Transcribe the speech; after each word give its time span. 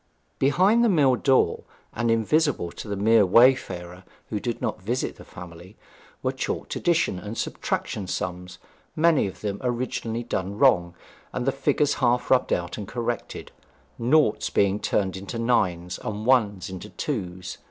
Behind 0.39 0.83
the 0.83 0.89
mill 0.89 1.15
door, 1.15 1.63
and 1.93 2.09
invisible 2.09 2.71
to 2.71 2.87
the 2.87 2.95
mere 2.95 3.23
wayfarer 3.23 4.03
who 4.29 4.39
did 4.39 4.59
not 4.59 4.81
visit 4.81 5.17
the 5.17 5.23
family, 5.23 5.77
were 6.23 6.31
chalked 6.31 6.75
addition 6.75 7.19
and 7.19 7.37
subtraction 7.37 8.07
sums, 8.07 8.57
many 8.95 9.27
of 9.27 9.41
them 9.41 9.59
originally 9.61 10.23
done 10.23 10.57
wrong, 10.57 10.95
and 11.31 11.45
the 11.45 11.51
figures 11.51 11.93
half 12.01 12.31
rubbed 12.31 12.51
out 12.51 12.79
and 12.79 12.87
corrected, 12.87 13.51
noughts 13.99 14.49
being 14.49 14.79
turned 14.79 15.15
into 15.15 15.37
nines, 15.37 15.99
and 15.99 16.25
ones 16.25 16.67
into 16.67 16.89
twos. 16.89 17.59